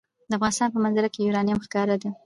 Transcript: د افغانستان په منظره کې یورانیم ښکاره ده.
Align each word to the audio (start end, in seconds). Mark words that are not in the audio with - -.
د 0.29 0.31
افغانستان 0.37 0.69
په 0.71 0.79
منظره 0.83 1.09
کې 1.13 1.19
یورانیم 1.21 1.59
ښکاره 1.65 1.95
ده. 2.01 2.09